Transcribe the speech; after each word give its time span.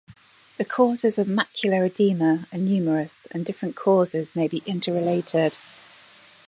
The 0.57 0.65
causes 0.65 1.19
of 1.19 1.27
macular 1.27 1.85
edema 1.85 2.47
are 2.51 2.57
numerous 2.57 3.27
and 3.29 3.45
different 3.45 3.75
causes 3.75 4.35
may 4.35 4.47
be 4.47 4.63
inter-related. 4.65 5.55